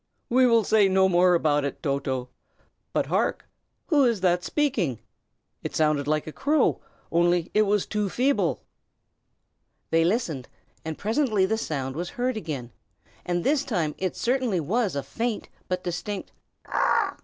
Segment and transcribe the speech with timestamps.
[0.29, 2.29] "We will say no more about it, Toto.
[2.91, 3.45] But, hark?
[3.89, 4.97] who is that speaking.
[5.61, 6.81] It sounded like a crow,
[7.11, 8.63] only it was too feeble."
[9.91, 10.47] They listened,
[10.83, 12.71] and presently the sound was heard again;
[13.27, 16.31] and this time it certainly was a faint but distinct
[16.63, 17.15] "Caw!"